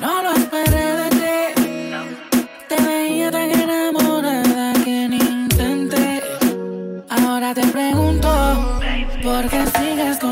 No 0.00 0.22
lo 0.22 0.32
esperé 0.32 0.86
de 1.02 1.10
ti. 1.10 2.44
Te 2.68 2.82
veía 2.82 3.30
tan 3.30 3.50
enamorada 3.50 4.72
que 4.84 5.08
ni 5.08 5.16
intenté. 5.16 6.22
Ahora 7.08 7.54
te 7.54 7.66
pregunto, 7.66 8.80
¿por 9.22 9.48
qué 9.48 9.64
sigues 9.78 10.18
con 10.18 10.27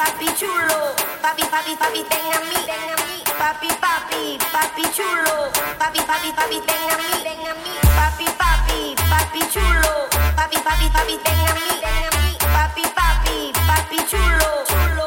papi 0.00 0.28
chulo, 0.32 0.96
papi, 1.20 1.44
papi, 1.52 1.76
papi, 1.76 2.02
ten 2.08 2.32
a 2.32 2.40
mí, 2.48 2.56
ten 2.64 2.88
a 2.88 2.96
mí, 3.04 3.16
papi, 3.38 3.68
papi, 3.84 4.38
papi 4.52 4.84
chulo, 4.96 5.36
papi, 5.78 6.00
papi, 6.08 6.30
papi, 6.32 6.58
ten 6.68 6.88
a 6.88 6.96
mí, 7.04 7.16
ten 7.26 7.40
a 7.44 7.52
mí, 7.60 7.74
papi, 7.98 8.26
papi, 8.40 8.80
papi 9.12 9.40
chulo, 9.52 10.08
papi, 10.36 10.58
papi, 10.66 10.86
papi, 10.96 11.16
ten 11.24 11.40
a 11.48 11.52
mí, 11.60 11.72
ten 11.84 12.04
a 12.06 12.10
mí, 12.16 12.28
papi, 12.56 12.84
papi, 12.98 13.36
papi 13.68 13.98
chulo, 14.10 14.50
chulo, 14.70 15.06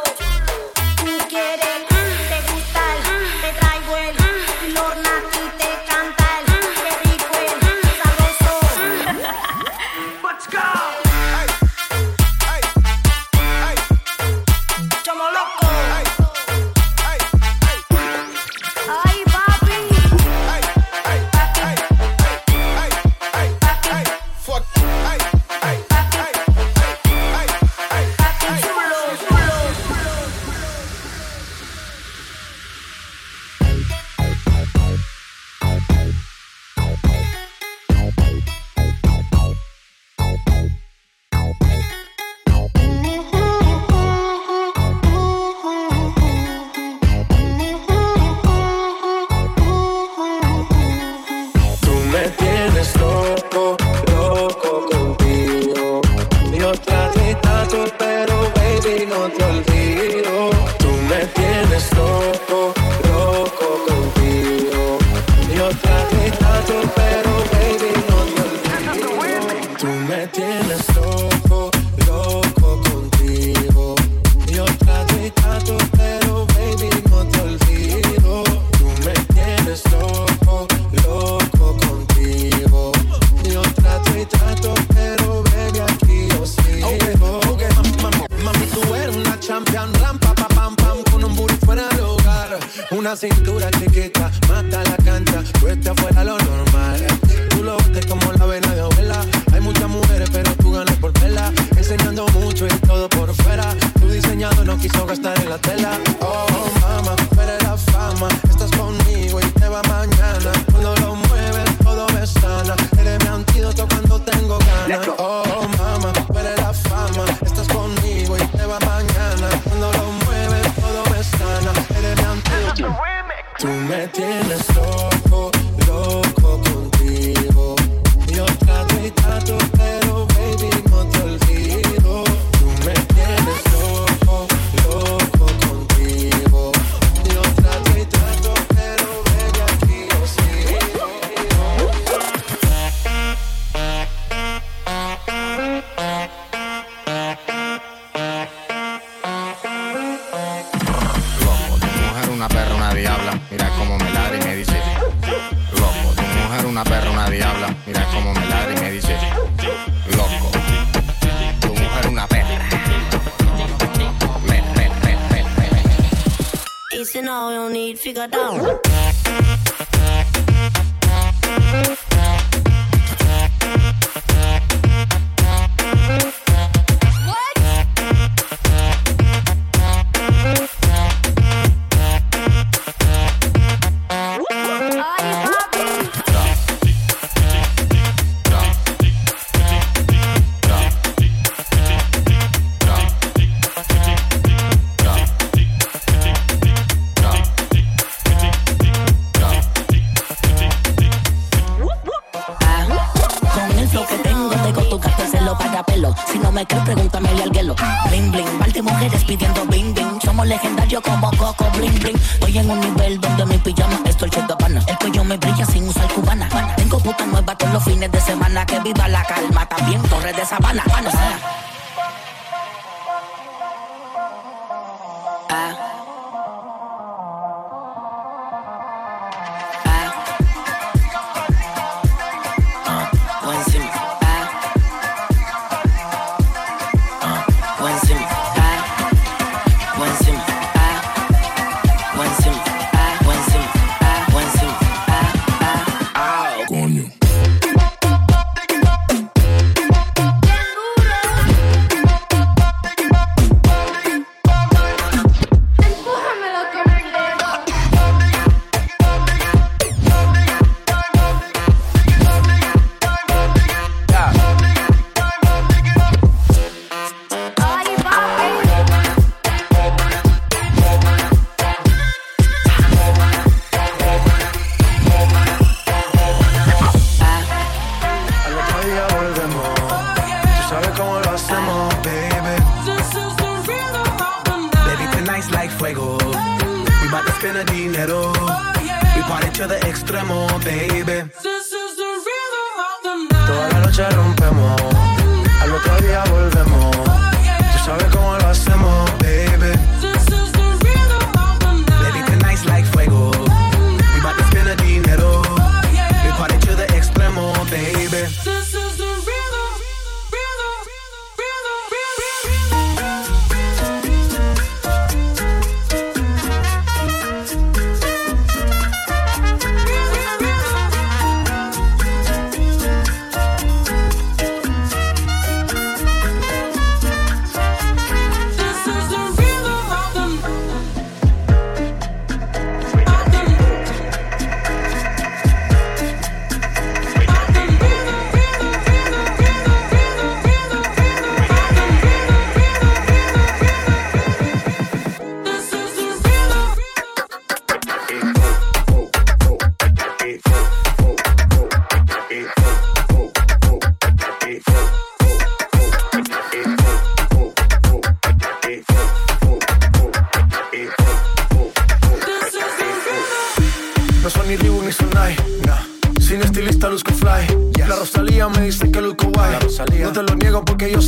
tú 1.05 1.13
quieres 1.27 1.72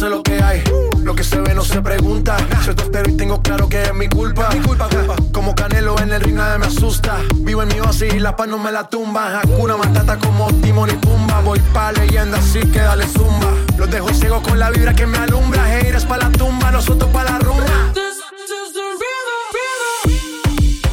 sé 0.05 0.09
lo 0.09 0.23
que 0.23 0.41
hay. 0.41 0.63
Lo 1.01 1.15
que 1.15 1.23
se 1.23 1.39
ve 1.39 1.53
no 1.53 1.63
se 1.63 1.81
pregunta. 1.81 2.37
Soy 2.63 2.75
tostero 2.75 3.09
y 3.09 3.17
tengo 3.17 3.41
claro 3.41 3.67
que 3.67 3.81
es 3.83 3.93
mi 3.93 4.07
culpa. 4.07 4.49
Mi 4.53 4.61
culpa, 4.61 4.87
culpa. 4.89 5.15
Como 5.31 5.55
Canelo 5.55 5.99
en 5.99 6.11
el 6.11 6.21
ring 6.21 6.35
nadie 6.35 6.59
me 6.59 6.67
asusta. 6.67 7.17
Vivo 7.35 7.63
en 7.63 7.69
mi 7.69 7.79
oasis 7.79 8.13
y 8.13 8.19
la 8.19 8.35
paz 8.35 8.47
no 8.47 8.57
me 8.57 8.71
la 8.71 8.87
tumba. 8.87 9.39
Hakuna 9.39 9.77
Matata 9.77 10.17
como 10.17 10.47
Timon 10.61 10.89
y 10.89 10.93
Pumba. 10.93 11.41
Voy 11.41 11.59
pa' 11.73 11.91
leyenda 11.91 12.37
así 12.37 12.59
que 12.59 12.79
dale 12.79 13.07
zumba. 13.07 13.51
Los 13.77 13.89
dejo 13.89 14.09
ciego 14.09 14.41
con 14.41 14.59
la 14.59 14.69
vibra 14.69 14.93
que 14.93 15.05
me 15.05 15.17
alumbra. 15.17 15.63
Haters 15.63 16.05
pa' 16.05 16.17
la 16.17 16.29
tumba, 16.29 16.71
nosotros 16.71 17.09
pa' 17.11 17.23
la 17.23 17.39
rumba. 17.39 18.04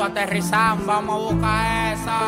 piloto 0.00 0.04
aterrizan, 0.04 0.86
vamos 0.86 1.14
a 1.14 1.34
buscar 1.34 1.92
esa. 1.92 2.18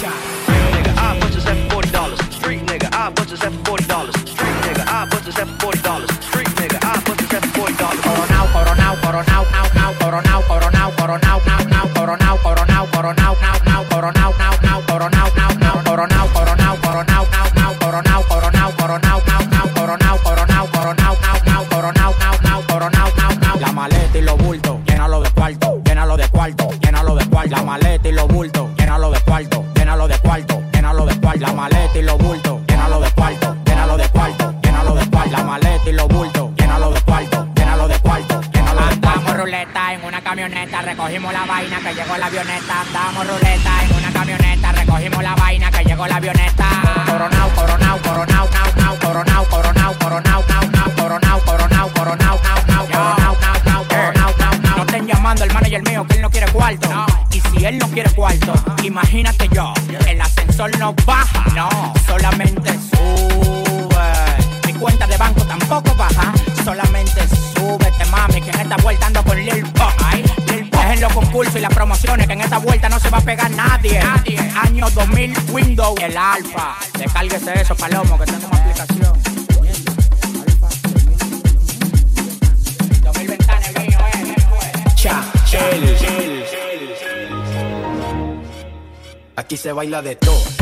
Yeah. 0.00 0.12
Real 0.48 0.70
nigga, 0.74 0.92
I 0.96 1.18
bought 1.18 1.32
this 1.32 1.46
at 1.46 1.72
forty 1.72 1.90
dollars. 1.90 2.18
Street 2.30 2.62
nigga, 2.66 2.88
I 2.92 3.10
bought 3.10 3.28
this 3.28 3.42
at 3.42 3.52
forty 3.66 3.84
dollars. 3.86 4.14
Street 4.14 4.56
nigga, 4.62 4.84
I 4.86 5.06
bought 5.10 5.24
this 5.24 5.38
at 5.38 5.48
forty 5.60 5.82
dollars. 5.82 6.10
Street 6.20 6.48
nigga, 6.48 6.78
I 6.82 7.00
bought 7.04 7.18
this 7.18 7.32
at 7.34 7.44
forty 7.56 7.74
dollars. 7.74 8.00
Coronao, 8.00 8.46
coronao, 8.54 8.94
coronao, 9.02 9.44
now, 9.50 9.66
now, 9.74 9.92
coronao, 9.98 10.42
coronao, 10.42 10.90
coronao, 10.92 11.46
now, 11.46 11.64
now, 11.66 11.86
coronao, 11.94 12.36
coronao, 12.38 12.86
coronao, 12.86 13.40
now, 13.40 13.54
coronao, 13.64 13.64
now, 13.64 13.84
coronao. 13.84 14.31
llamando 55.32 55.44
el 55.44 55.52
manager 55.52 55.82
mío 55.88 56.06
que 56.06 56.16
él 56.16 56.22
no 56.22 56.30
quiere 56.30 56.52
cuarto. 56.52 56.88
Y 57.30 57.40
si 57.40 57.64
él 57.64 57.78
no 57.78 57.88
quiere 57.88 58.10
cuarto, 58.10 58.52
imagínate 58.82 59.48
yo, 59.50 59.72
el 60.06 60.20
ascensor 60.20 60.76
no 60.78 60.94
baja, 61.06 61.44
no, 61.54 61.68
solamente 62.06 62.72
sube. 62.90 64.66
Mi 64.66 64.74
cuenta 64.74 65.06
de 65.06 65.16
banco 65.16 65.42
tampoco 65.44 65.94
baja, 65.94 66.34
solamente 66.64 67.22
súbete, 67.54 68.04
mami, 68.10 68.42
que 68.42 68.50
en 68.50 68.60
esta 68.60 68.76
vuelta 68.76 69.06
ando 69.06 69.24
con 69.24 69.38
Lil 69.38 69.64
Pop. 69.72 69.92
Lil 70.48 70.68
Pop. 70.68 70.82
Es 70.84 70.92
en 70.92 71.00
los 71.00 71.12
concursos 71.12 71.56
y 71.56 71.60
las 71.60 71.72
promociones, 71.72 72.26
que 72.26 72.32
en 72.34 72.40
esta 72.42 72.58
vuelta 72.58 72.90
no 72.90 73.00
se 73.00 73.08
va 73.08 73.18
a 73.18 73.22
pegar 73.22 73.50
nadie. 73.52 74.00
nadie. 74.00 74.38
Año 74.62 74.90
2000, 74.90 75.34
Windows, 75.52 75.98
el 76.02 76.16
Alfa. 76.16 76.76
Descárguese 76.98 77.58
eso, 77.58 77.74
Palomo, 77.74 78.18
que 78.18 78.26
tengo 78.26 78.48
una 78.48 78.58
aplicación. 78.58 79.31
Chá, 85.02 85.20
chá, 85.50 85.58
chá, 85.98 86.10
chá, 86.48 86.62
chá. 87.00 87.12
Aquí 89.34 89.56
se 89.56 89.72
baila 89.72 90.00
de 90.00 90.14
todo. 90.14 90.61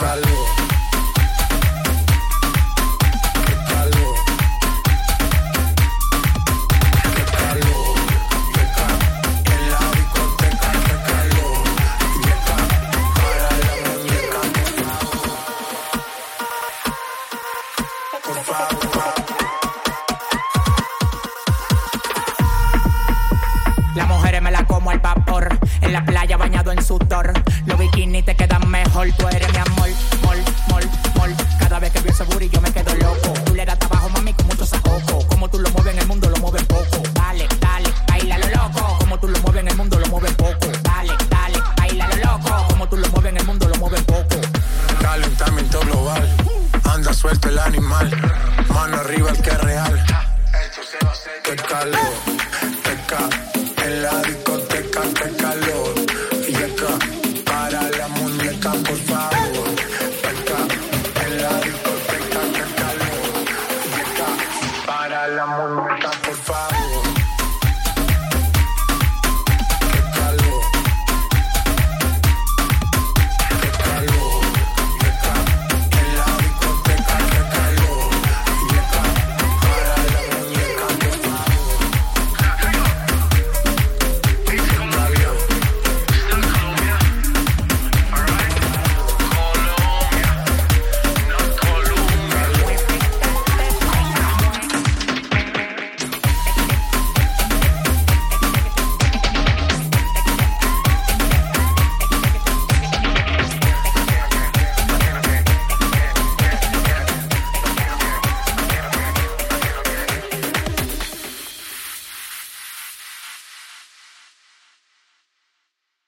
probably 0.00 0.39